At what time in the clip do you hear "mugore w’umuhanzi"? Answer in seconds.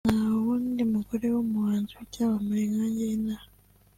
0.93-1.91